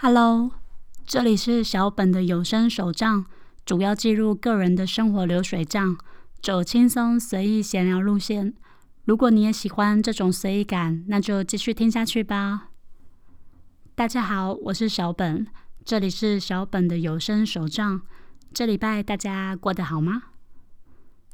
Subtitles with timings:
[0.00, 0.52] Hello，
[1.04, 3.26] 这里是小本的有声手账，
[3.66, 5.98] 主要记录个人的生活流水账，
[6.40, 8.54] 走轻松随意闲聊路线。
[9.06, 12.68] 如果你也喜欢这种随意感，那就继续听下去吧。
[13.96, 15.44] 大家好，我是小本，
[15.84, 18.00] 这里是小本的有声手账。
[18.54, 20.22] 这礼拜大家过得好吗？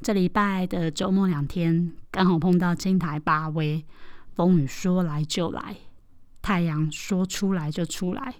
[0.01, 3.85] 这礼拜的周末两天，刚好碰到金台八威，
[4.35, 5.77] 风雨说来就来，
[6.41, 8.37] 太阳说出来就出来。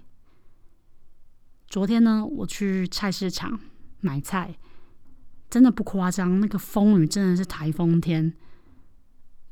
[1.67, 3.59] 昨天呢，我去菜市场
[3.99, 4.55] 买菜，
[5.49, 8.33] 真的不夸张，那个风雨真的是台风天。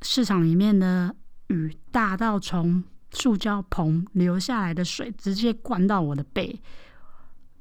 [0.01, 1.15] 市场里面的
[1.47, 6.61] 雨大到从塑胶棚流下来的水直接灌到我的背。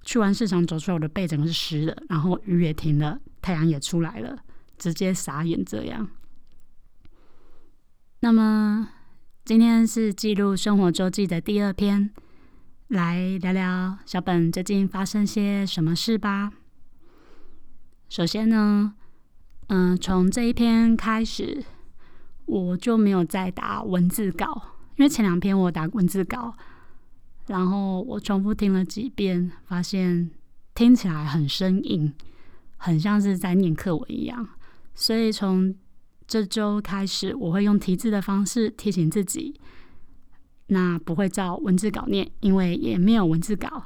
[0.04, 4.36] 去完市场走出来，我的背整个是湿的，然后雨也停了，太阳也出来了，
[4.76, 6.08] 直接傻眼这样。
[8.18, 8.88] 那么
[9.44, 12.10] 今天是记录生活周记的第二篇，
[12.92, 16.52] 来聊聊小本最近发生些什么事吧。
[18.10, 18.92] 首先呢，
[19.68, 21.64] 嗯，从这一篇开始，
[22.44, 26.54] 我就没有再打文字稿，因为前两篇我打文字稿。
[27.46, 30.30] 然后我重复听了几遍，发现
[30.74, 32.12] 听起来很生硬，
[32.76, 34.46] 很像是在念课文一样。
[34.94, 35.74] 所以从
[36.26, 39.58] 这周开始，我会用提字的方式提醒自己，
[40.66, 43.84] 那不会照文字稿念，因为也没有文字稿。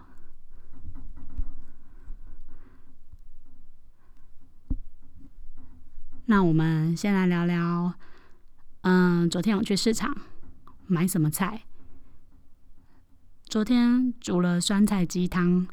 [6.26, 7.94] 那我们先来聊聊，
[8.80, 10.16] 嗯，昨天我去市场
[10.86, 11.62] 买什么菜？
[13.44, 15.68] 昨天煮了酸菜鸡汤，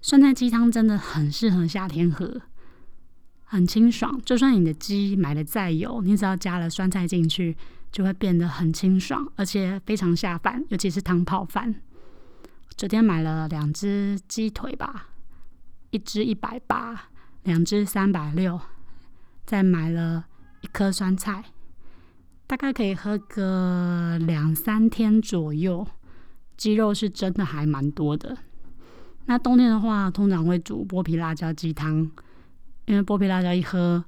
[0.00, 2.40] 酸菜鸡汤真的很适合夏天喝，
[3.42, 4.20] 很清爽。
[4.24, 7.56] 就算你的鸡买的再油，你只要加了酸菜进去，
[7.90, 11.74] 就会变得很清爽，而且非常下饭，尤其是汤泡饭。
[12.76, 15.08] 昨天买了两只鸡腿吧，
[15.90, 17.10] 一只一百八，
[17.42, 18.60] 两只三百六，
[19.44, 20.24] 再买了
[20.60, 21.44] 一颗酸菜，
[22.46, 25.86] 大概可以喝个两三天左右。
[26.56, 28.36] 鸡肉是真的还蛮多的。
[29.26, 32.10] 那冬天的话，通常会煮剥皮辣椒鸡汤，
[32.86, 34.04] 因为剥皮辣椒一喝，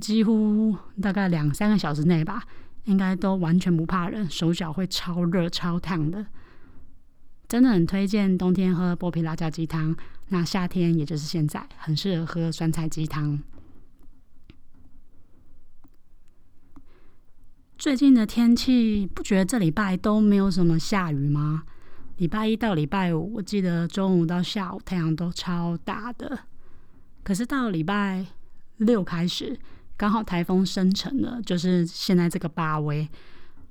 [0.00, 2.42] 几乎大概两三个小时内吧，
[2.84, 6.26] 应该都完全不怕冷，手脚会超热超烫的。
[7.46, 9.94] 真的很推荐冬天喝剥皮辣椒鸡汤。
[10.28, 13.38] 那夏天也就是现在，很适合喝酸菜鸡汤。
[17.76, 21.64] 最近的天气，不觉得这礼拜都没有什么下雨吗？
[22.16, 26.40] 礼拜一到礼拜五，我记得中午到下午太阳都超大的。
[27.22, 28.24] 可是到礼拜
[28.78, 29.58] 六开始，
[29.96, 33.08] 刚好台风生成了，就是现在这个八威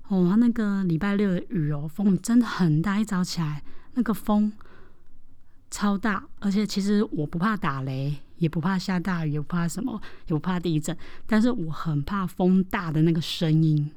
[0.08, 3.62] 哦，那个礼拜六的雨哦，风真的很大，一早起来
[3.94, 4.52] 那个风
[5.70, 10.96] 超大，而且其实我不怕打雷，也不怕下大雨，也不怕什么，也不怕地震，
[11.26, 13.92] 但是我很怕风大的那个声音。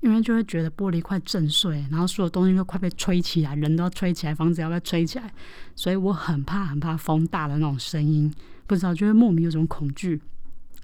[0.00, 5.28] 因为就会觉得玻璃快震碎，然后所有东西都快被吹起来，人都要吹起来，房子要被吹起来，
[5.74, 8.32] 所以我很怕很怕风大的那种声音，
[8.68, 10.22] 不知道就会莫名有种恐惧。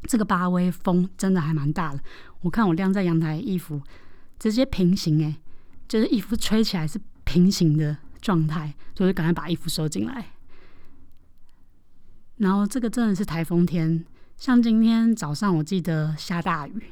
[0.06, 2.00] 这个八威风真的还蛮大的，
[2.40, 3.80] 我看我晾在阳台衣服
[4.38, 5.36] 直接平行诶，
[5.88, 10.26] 就是衣服吹起来是平行的状态，就是赶快把衣服收进来。
[12.36, 14.04] 然后这个真的是台风天，
[14.36, 16.82] 像今天早上我记得下大雨。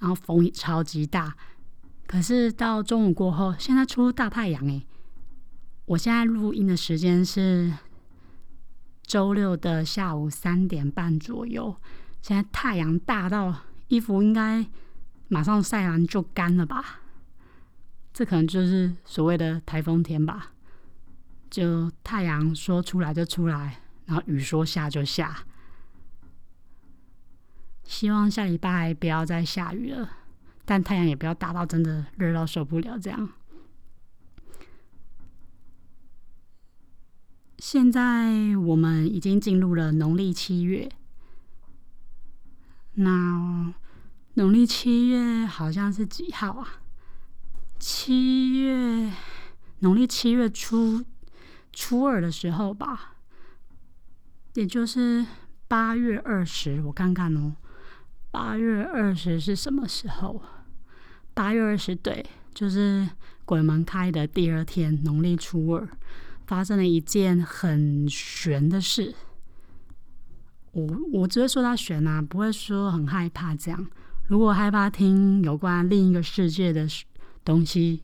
[0.00, 1.34] 然后风超级大，
[2.06, 4.86] 可是到中午过后，现在出大太阳诶。
[5.86, 7.72] 我现在录音的时间是
[9.06, 11.76] 周六的下午三点半左右，
[12.22, 13.54] 现在太阳大到
[13.88, 14.66] 衣服应该
[15.28, 17.00] 马上晒完就干了吧？
[18.12, 20.52] 这可能就是所谓的台风天吧？
[21.50, 25.44] 就太阳说出来就出来，然后雨说下就下。
[27.84, 30.08] 希望下礼拜不要再下雨了，
[30.64, 33.28] 但太阳也不要大到真的热到受不了这样。
[37.66, 40.86] 现在我们已经进入了农历七月，
[42.96, 43.72] 那
[44.34, 46.82] 农历七月好像是几号啊？
[47.78, 49.10] 七月，
[49.78, 51.06] 农历七月初
[51.72, 53.14] 初二的时候吧，
[54.52, 55.24] 也就是
[55.66, 57.56] 八月二十，我看看哦。
[58.30, 60.42] 八月二十是什么时候？
[61.32, 63.08] 八月二十对，就是
[63.46, 65.88] 鬼门开的第二天，农历初二，
[66.46, 69.14] 发生了一件很悬的事。
[70.72, 73.86] 我我只会说它悬啊，不会说很害怕这样。
[74.26, 76.86] 如果害怕听有关另一个世界的
[77.44, 78.02] 东西，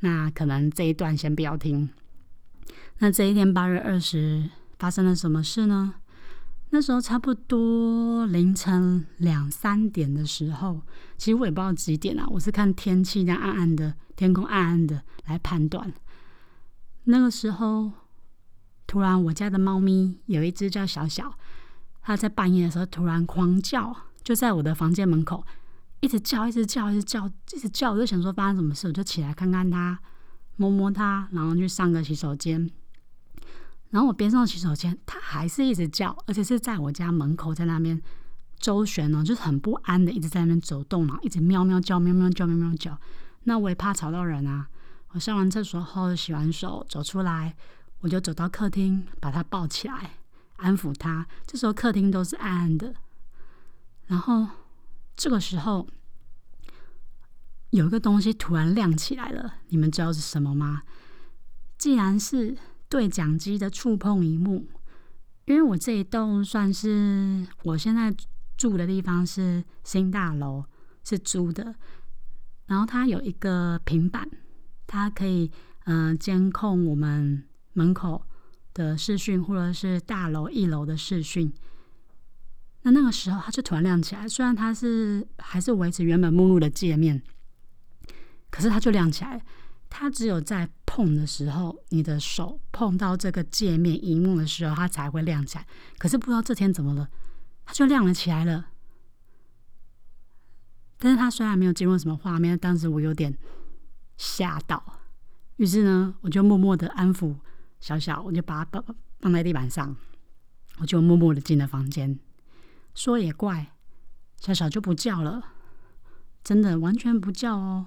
[0.00, 1.88] 那可能这一段先不要听。
[2.98, 5.94] 那这一天八月二十发生了什么事呢？
[6.70, 10.80] 那时候差不多凌晨两三点的时候，
[11.16, 15.92] 其实我也不知道几点啊，我是看天气这样暗暗的，天空暗暗的来判断。
[17.04, 17.92] 那个时候，
[18.86, 21.38] 突然我家的猫咪有一只叫小小，
[22.02, 25.44] 它在半夜的时候突然狂叫，就在我的房间门口
[26.00, 27.92] 一直叫，一直叫，一直叫，一直叫。
[27.92, 29.98] 我就想说发生什么事，我就起来看看它，
[30.56, 32.70] 摸摸它，然后去上个洗手间。
[33.90, 38.00] 然后我边上洗手间，它还是一直叫，而且是在我家门口，在那边
[38.58, 42.98] 周旋哦，就是很不安的，一直在那边走动，然后一直喵喵叫，喵喵叫，喵喵叫。
[43.44, 44.68] 那我也怕吵到人啊。
[45.14, 47.56] 我上完厕所后，洗完手走出来，
[48.00, 50.18] 我就走到客厅，把它抱起来，
[50.56, 51.26] 安抚它。
[51.46, 52.94] 这时候客厅都是暗暗的。
[54.08, 54.46] 然后
[55.16, 55.88] 这个时候，
[57.70, 60.82] 有一个东西突然亮起来了，你们知道是什么吗？
[61.78, 62.56] 既然是。
[62.86, 64.68] 对讲机的触碰荧幕，
[65.46, 68.14] 因为我这一栋算是我现在
[68.56, 70.64] 住的地方是新大楼，
[71.02, 71.74] 是租的。
[72.66, 74.28] 然后它有一个平板，
[74.86, 75.50] 它可以
[75.84, 78.22] 嗯监控我们门口
[78.72, 81.52] 的视讯，或者是大楼一楼的视讯。
[82.82, 87.22] 那那个时候它就突然亮起来，虽然它是还是维持原本目录的界面，
[88.50, 89.42] 可是它就亮起来。
[89.96, 95.64] 它只有在碰的时候，你的手碰到这个界面荧幕的时候，它才会亮起来。
[95.98, 97.08] 可是不知道这天怎么了，
[97.64, 98.66] 它就亮了起来了。
[100.98, 103.36] 但是它虽然没有进入什么画面，当时我有点
[104.16, 105.00] 吓到。
[105.56, 107.36] 于是呢，我就默默的安抚
[107.80, 109.96] 小小，我就把它放放在地板上，
[110.78, 112.18] 我就默默的进了房间。
[112.94, 113.72] 说也怪，
[114.40, 115.42] 小小就不叫了，
[116.42, 117.86] 真的完全不叫哦。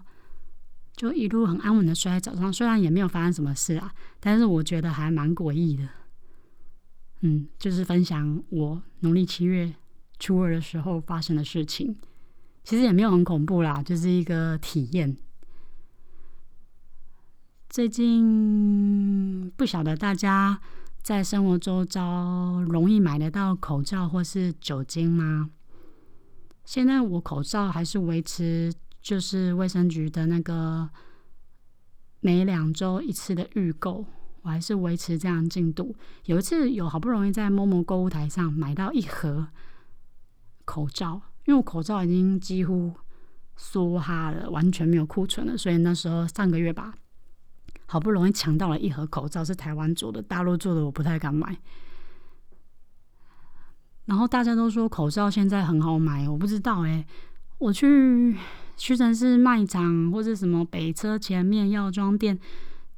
[0.95, 5.87] 就一路很安稳的睡在早上，虽然也没有发生什么事啊，但是我觉得还蛮诡异的。
[7.21, 9.73] 嗯，就是分享我农历七月
[10.19, 11.95] 初二的时候发生的事情，
[12.63, 15.15] 其实也没有很恐怖啦，就是一个体验。
[17.77, 20.59] 最近不晓得大家
[21.03, 25.51] 在生活周遭容易买得到口罩或是酒精吗？
[26.65, 28.73] 现在我口罩还是维持。
[28.99, 30.89] 就是卫生局的那个
[32.19, 34.03] 每两周一次的预购，
[34.41, 35.95] 我还是维持这样进度。
[36.25, 39.49] 有一次有好不容易在某某购物台上买到一盒
[40.65, 42.91] 口罩，因为我口罩已经几乎
[43.55, 46.95] 缩哈了，完全没有库存了，所以那时候上个月吧，
[47.87, 51.57] 好不容易抢到了一盒口罩，是台湾做的，大陆做的我不太敢买。
[54.05, 57.05] 然后大家都说口罩现在很好买，我不知道哎，
[57.57, 58.37] 我去。
[58.79, 62.37] 屈臣氏卖场或者什么北车前面药妆店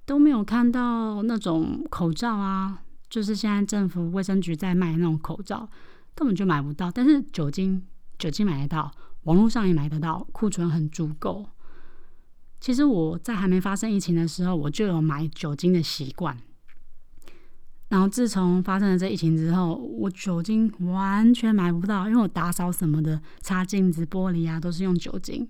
[0.05, 5.69] 都没有看到那种口罩啊，就是现在政府卫生局在卖那种口罩，
[6.13, 6.91] 根本就买不到。
[6.91, 7.81] 但是酒精，
[8.17, 8.91] 酒精买得到，
[9.23, 11.47] 网络上也买得到，库存很足够。
[12.59, 16.37] 其实我在还没发生疫情的时候，我就有买酒精的习惯。
[17.87, 25.47] 然后自从发生了这疫情之后，我酒精完全买不到，因为我打扫什么的，擦镜子、玻璃啊，都是用酒精。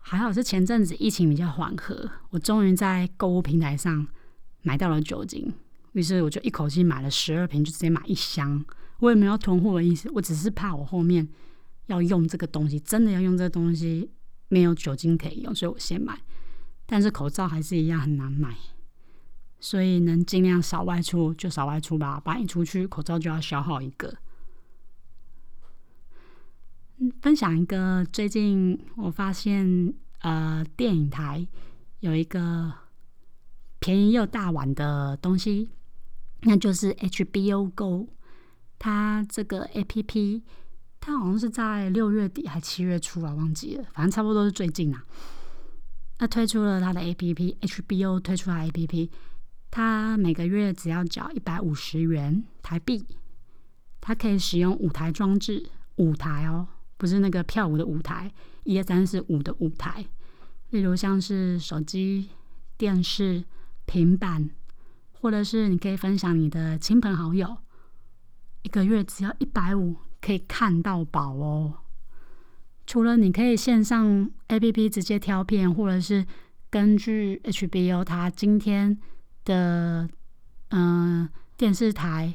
[0.00, 4.06] 还好是前阵子疫情比较缓和，我终于在购物平台上
[4.62, 5.52] 买到了酒精，
[5.92, 8.64] 于是我就一口气买了十二瓶，就直接买一箱。
[9.00, 11.28] 我也没有囤货的意思，我只是怕我后面
[11.86, 14.08] 要用这个东西，真的要用这个东西
[14.48, 16.20] 没有酒精可以用，所以我先买。
[16.86, 18.56] 但是口罩还是一样很难买，
[19.60, 24.16] 所以能尽量少外出就少外出吧，不然一出去口罩就要消耗一个。
[27.20, 31.46] 分享一个最近我发现，呃，电影台
[32.00, 32.72] 有一个
[33.78, 35.68] 便宜又大碗的东西，
[36.40, 38.08] 那就是 HBO Go。
[38.80, 40.42] 它这个 APP，
[41.00, 45.04] 他好像是在六月底还七月初啊，忘记了，反正差不多是最近啊。
[46.18, 49.08] 他推出了他的 APP，HBO 推出了 APP，
[49.70, 53.06] 他每个月只要缴一百五十元台币，
[54.00, 56.66] 他可以使用五台装置，五台哦。
[56.96, 58.32] 不是那个跳舞的舞台，
[58.64, 60.04] 一二三四五的舞台。
[60.70, 62.28] 例如像是手机、
[62.76, 63.44] 电视、
[63.86, 64.50] 平板，
[65.12, 67.58] 或者是你可以分享你的亲朋好友，
[68.62, 71.74] 一个月只要一百五，可以看到宝哦。
[72.86, 76.24] 除了你可以线上 A P P 直接挑片，或者是
[76.70, 78.98] 根据 H B O 它今天
[79.44, 80.08] 的
[80.70, 82.34] 嗯电视台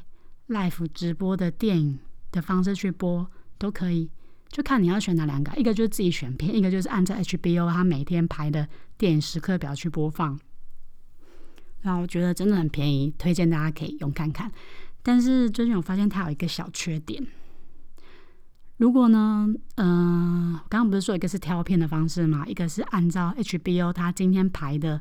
[0.49, 1.99] Live 直播的电影
[2.31, 4.11] 的方式去播，都可以。
[4.49, 10.39] 就看你要选哪两个，一个就是自己选片，一个就是按照 HBO 它每天排的电影时刻表去播放。
[11.81, 14.51] 然后我觉得真的很便宜，推荐大家可以用看看。
[15.01, 17.25] 但是最近我发现它有一个小缺点。
[18.83, 24.99] 如果呢，嗯，刚刚不是说一个是挑片的方式嘛，一个是按照 HBO 它今天排的，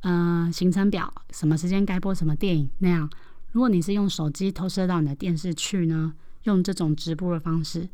[0.00, 3.10] 嗯，行程表，什么时间该播什么电影那样。
[3.52, 7.90] 如果你是用手机投射到你的电视去呢，用这种直播的方式。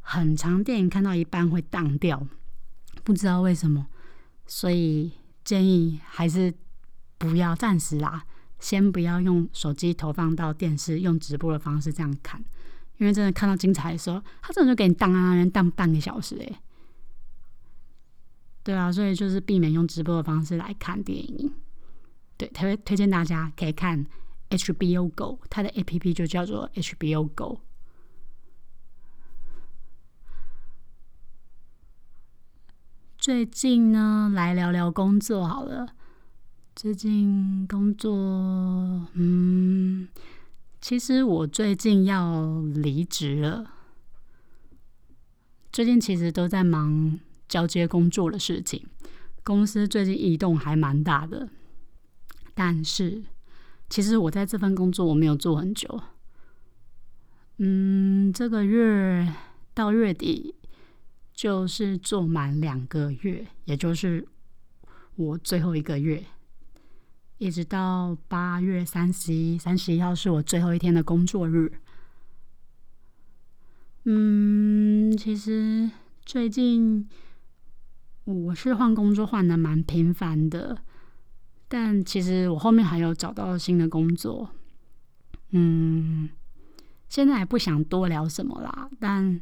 [0.00, 2.26] 很长电影看到一半会荡掉，
[3.04, 3.88] 不知道为什么，
[4.46, 5.12] 所以
[5.44, 6.54] 建议还是
[7.18, 8.24] 不要暂时啦，
[8.58, 12.42] 先不要用手机投放到电视，用直播的方式这样看，
[12.98, 16.56] 因为真的看到精彩的时候，他真的就给你荡啊，人荡半个小时诶。
[18.62, 21.54] 对啊，所以就是避免用直播的方式来看电影。
[22.36, 24.06] 对，特别推荐大家可以看
[24.50, 27.60] HBO Go，它的 APP 就叫做 HBO Go。
[33.16, 35.94] 最近呢，来聊聊工作好了。
[36.76, 38.14] 最近工作，
[39.14, 40.08] 嗯，
[40.80, 43.72] 其实我最近要离职了。
[45.72, 47.18] 最近其实都在忙
[47.48, 48.86] 交接工作的事情，
[49.44, 51.48] 公司最近异动还蛮大的。
[52.54, 53.22] 但是，
[53.88, 56.00] 其实我在这份工作我没有做很久。
[57.58, 59.32] 嗯，这个月
[59.74, 60.54] 到月底。
[61.34, 64.26] 就是做满两个月，也就是
[65.14, 66.24] 我最后一个月，
[67.38, 71.72] 一直到八月三十一，三十一号是我最后一天的工作日。
[74.04, 75.90] 嗯，其实
[76.24, 77.08] 最近
[78.24, 80.78] 我是换工作换的蛮频繁的，
[81.68, 84.50] 但其实我后面还有找到新的工作。
[85.50, 86.28] 嗯，
[87.08, 89.40] 现在还不想多聊什么啦，但。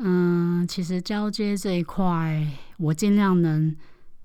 [0.00, 3.74] 嗯，其实交接这一块，我尽量能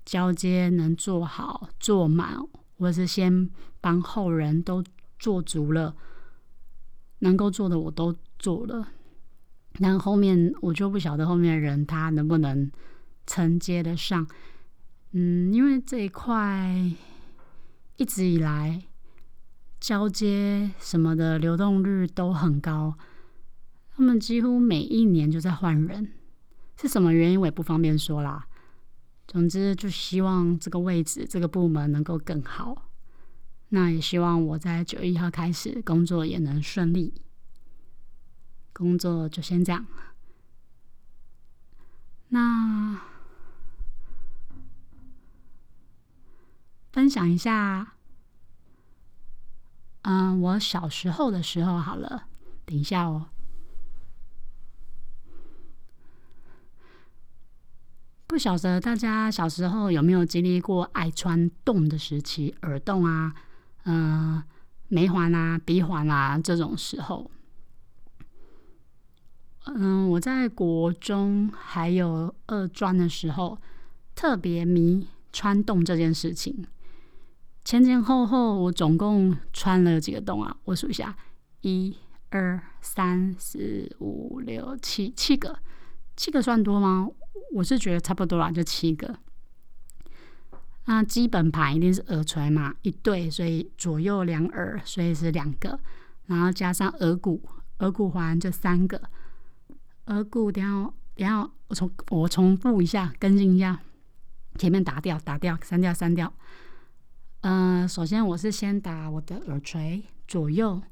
[0.04, 2.36] 交接能做好做满，
[2.78, 3.48] 或是先
[3.80, 4.84] 帮后人都
[5.18, 5.96] 做足了，
[7.20, 8.88] 能够做的我都做了。
[9.80, 12.70] 但后面我就不晓得后面的人他能不能
[13.26, 14.26] 承接得上。
[15.12, 16.74] 嗯，因为这一块
[17.96, 18.82] 一直以来
[19.80, 22.96] 交接什么的流动率都很高。
[23.96, 26.12] 他们几乎每一年就在换人，
[26.80, 28.46] 是什么原因我也不方便说啦。
[29.26, 32.90] 总之，就希望这个位置、这个部门能够更好。
[33.70, 37.14] 那也希望我在九月一号开始工作也能顺利。
[38.72, 39.86] 工作就先这样。
[42.28, 43.00] 那
[46.92, 47.94] 分享一下，
[50.02, 52.28] 嗯，我小时候的时候好了，
[52.64, 53.30] 等一下哦。
[58.34, 63.32] 不晓得大家小时候有没有经历过爱穿洞的时期，耳洞啊，
[63.84, 64.42] 嗯，
[64.88, 67.30] 眉环啊，鼻环啊这种时候。
[69.66, 73.56] 嗯，我在国中还有二专的时候，
[74.16, 76.66] 特别迷穿洞这件事情。
[77.64, 80.56] 前前后后，我总共穿了几个洞啊？
[80.64, 81.16] 我数一下：
[81.60, 81.96] 一、
[82.30, 85.56] 二、三、四、五、六、七，七个。
[86.16, 87.08] 七个算多吗？
[87.52, 89.16] 我是觉得差不多啦，就七个。
[90.86, 95.78] 那基本盘一定是耳垂嘛，一对，所以左右两耳，所以是两个。
[96.26, 97.42] 然后加上耳骨，
[97.78, 99.00] 耳骨环就三个。
[100.06, 103.80] 耳骨等下等下，我重我重复一下，更新一下。
[104.58, 106.32] 前面打掉打掉，删掉删掉。
[107.40, 110.82] 嗯，首先我是先打我的耳垂，左右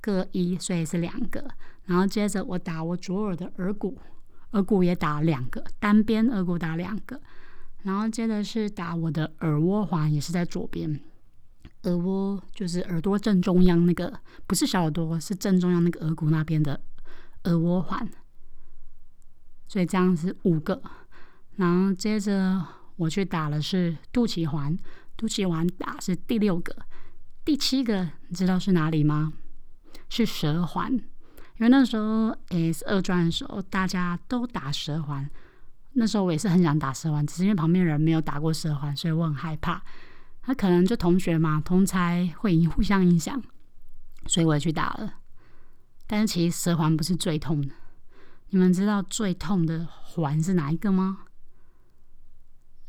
[0.00, 1.50] 各一，所以是两个。
[1.84, 3.98] 然后接着我打我左耳的耳骨。
[4.52, 7.20] 耳骨也打两个，单边耳骨打两个，
[7.82, 11.00] 然后接着是打我的耳蜗环，也是在左边。
[11.82, 16.80] 耳蜗就是耳朵正中央那个，不是小耳朵，是正中央那个耳骨那边的
[17.44, 18.08] 耳蜗环。
[19.66, 20.80] 所以这样是五个，
[21.56, 22.64] 然后接着
[22.96, 24.76] 我去打的是肚脐环，
[25.16, 26.76] 肚脐环打是第六个，
[27.44, 29.32] 第七个你知道是哪里吗？
[30.08, 31.00] 是舌环。
[31.58, 35.28] 因为那时候诶是二专的时候，大家都打蛇环。
[35.92, 39.82] 那时候我也是很想打蛇环，只是因为旁边人没有打过蛇环，所以我很害怕。
[40.40, 43.40] 他可能就同学嘛，同才会互相影响，
[44.26, 45.14] 所以我也去打了。
[46.06, 47.74] 但是其实舌环不是最痛的。
[48.48, 51.18] 你们知道最痛的环是哪一个吗？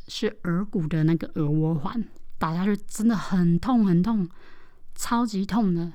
[0.08, 2.04] 是耳骨的那个耳蜗环，
[2.38, 4.28] 打下去真的很痛很痛，
[4.96, 5.92] 超级痛的。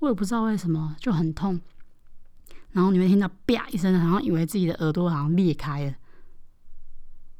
[0.00, 1.60] 我也不知道为什么就很痛，
[2.72, 5.94] 然后你会听到啪一声，好像以为自己的耳朵好像裂开了，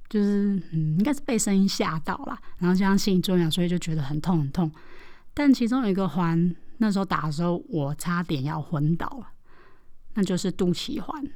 [0.09, 4.71] 就是嗯，应该是被声音吓到了，然后加上心理作用，所以就觉得很痛很痛。
[5.33, 9.29] 但其中有一个环，那时候打的时候，我差点要昏倒了，
[10.15, 11.27] 那就是肚脐环。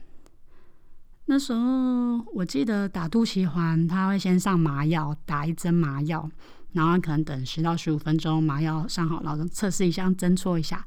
[1.26, 6.30] 那时候我记得打肚脐环，他会先上麻药，打一针麻药，
[6.72, 10.86] 然后可能等十到十五分钟，麻药上好，然后测试一下，针戳一下，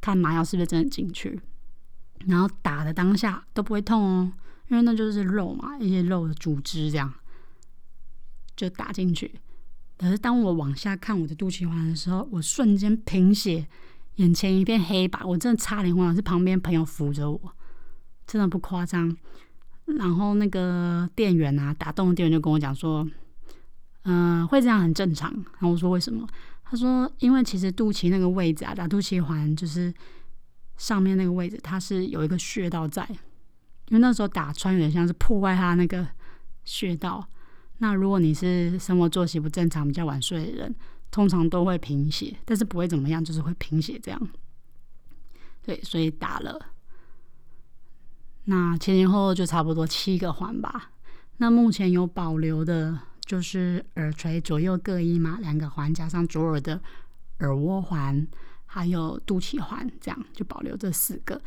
[0.00, 1.40] 看麻药是不是真的进去。
[2.26, 4.32] 然后打的当下都不会痛哦，
[4.68, 7.12] 因为那就是肉嘛，一些肉的组织这样
[8.56, 9.32] 就打进去。
[9.96, 13.66] 可是当我往下看我的肚脐环的时候，我瞬间贫血，
[14.16, 17.40] 眼前一片黑白，我真的差点昏倒，是旁边朋友扶着我，
[18.26, 19.16] 真的不夸张。
[19.86, 23.08] 然后那个店员啊，打洞的店员就跟我讲说，
[24.04, 25.32] 嗯，会这样很正常。
[25.32, 26.26] 然后我说为什么？
[26.64, 29.92] 他说因为其实肚脐那个位置啊，打肚脐环就是
[30.76, 33.06] 上面那个位置，它是有一个穴道在，
[33.88, 36.06] 因为那时候打穿有点像是破坏它那个
[36.64, 37.26] 穴道。
[37.78, 40.74] 那如果你是生活作息不正常、比较晚睡的人，
[41.10, 44.28] 通常都会贫血，但是不会怎么样，就是会贫血这样。
[45.62, 46.58] 对，所以打了。
[48.44, 50.90] 那前前后后就差不多七个环吧。
[51.36, 56.80] 那目前有保留的，就是耳垂左右各一嘛，两个环加上左耳的
[57.40, 58.26] 耳蜗环，
[58.66, 61.40] 还有肚脐环，这样就保留这四个。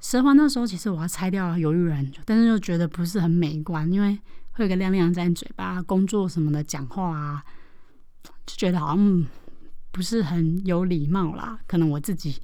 [0.00, 4.18] 舌环那时候其实我要拆掉，犹豫了很久，但是又觉得不是很美观，因为
[4.52, 7.44] 会有个亮亮在你嘴巴，工作什么的讲话啊，
[8.46, 9.26] 就觉得好像
[9.90, 11.58] 不是很有礼貌啦。
[11.66, 12.40] 可能我自己。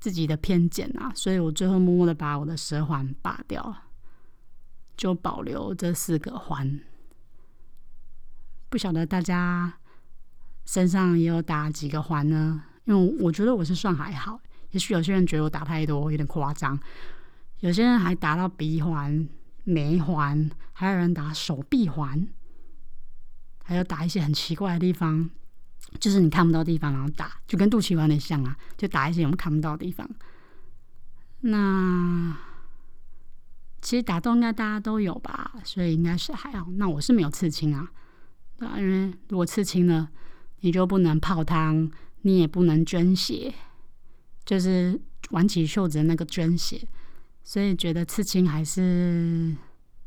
[0.00, 3.82] 自己的偏见啊，所以我最后默默的把我的舌环拔掉了，
[4.96, 6.80] 就保留这四个环。
[8.70, 9.74] 不晓得大家
[10.64, 12.62] 身上也有打几个环呢？
[12.84, 16.78] 因为我觉得我是算还好，也许有些人觉得我打太多，有点夸张。
[17.58, 19.28] 有些人还打到鼻环、
[19.64, 22.26] 眉环，还有人打手臂环，
[23.64, 25.28] 还有打一些很奇怪的地方。
[25.98, 30.08] 就是你看不到地方，然后打，就跟肚脐环有点像啊，就打一些我们看不到的地方。
[31.40, 32.36] 那
[33.82, 36.68] 其实打洞应该大家都有吧，所以应该是还好。
[36.76, 37.90] 那我是没有刺青啊，
[38.60, 40.08] 啊，因为如果刺青了，
[40.60, 41.90] 你就不能泡汤，
[42.22, 43.52] 你也不能捐血，
[44.44, 46.86] 就是挽起袖子的那个捐血。
[47.42, 49.56] 所以觉得刺青还是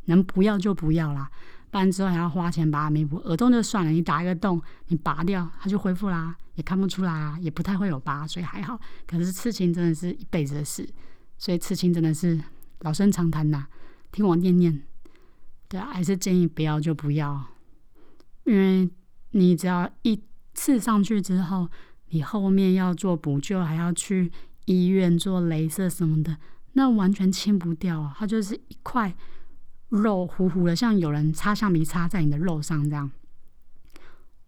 [0.05, 1.29] 能不要就不要啦。
[1.71, 8.79] 不然之后还要花钱把它弥补，耳洞就算了，你打一个洞，你拔掉它就恢复啦，也看不出来啊，也不太会有疤，所以还好。
[9.07, 10.87] 可是刺青真的是一辈子的事，
[11.39, 12.39] 所以刺青真的是
[12.81, 13.65] 老生常谈呐。
[14.11, 14.83] 听我念念，
[15.67, 17.43] 对啊，还是建议不要就不要，
[18.45, 18.89] 因为
[19.31, 20.21] 你只要一
[20.53, 21.69] 刺上去之后，
[22.09, 24.31] 你后面要做补救，还要去
[24.65, 26.37] 医院做镭射什么的，
[26.73, 29.15] 那完全清不掉啊，它就是一块。
[29.89, 33.11] 肉糊糊的，像有人擦橡皮擦在你的肉上这样，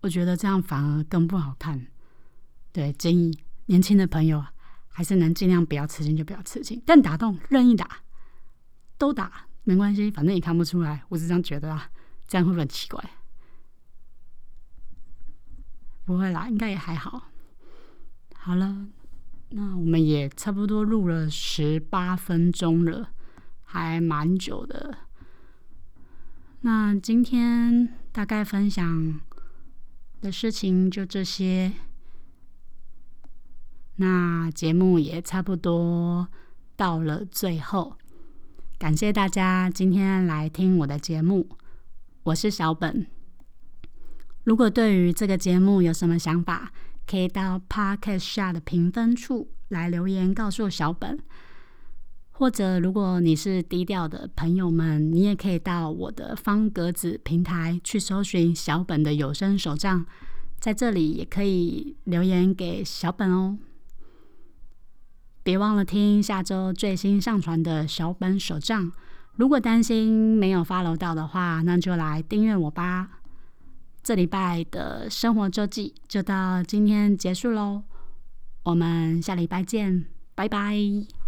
[0.01, 1.85] 我觉得这样反而更不好看。
[2.71, 3.31] 对，建议
[3.67, 4.43] 年轻的朋友
[4.87, 7.99] 还是能尽量不要刺青就不要刺青，但打洞任意打，
[8.97, 11.03] 都打没关系，反正也看不出来。
[11.09, 11.91] 我是这样觉得啊，
[12.27, 13.07] 这样会不会很奇怪？
[16.05, 17.31] 不会啦，应该也还好。
[18.35, 18.85] 好了，
[19.49, 23.09] 那我们也差不多录了十八分钟了，
[23.63, 24.99] 还蛮久的。
[26.61, 29.19] 那今天大概分享
[30.21, 31.73] 的事情就这些，
[33.95, 36.27] 那节目也差不多
[36.75, 37.97] 到了最后，
[38.77, 41.49] 感谢大家今天来听我的节目，
[42.23, 43.07] 我是小本。
[44.45, 46.71] 如果对于这个节目有什么想法，
[47.07, 51.19] 可以到 Podcast 下的评分处来留言告诉小本。
[52.31, 60.05] 或者，如果你是低调的朋友们，你也可以到我的方格子平台去搜寻小本的有声手账，
[60.59, 63.57] 在这里也可以留言给小本哦。
[65.41, 68.91] 别忘了听下周最新上传的小本手账。
[69.37, 73.21] 如果担心没有 follow 到的话，那就来订阅我吧。
[74.05, 77.81] 这礼拜的生活周记就到今天结束喽，
[78.61, 81.24] 我们下礼拜见，拜拜。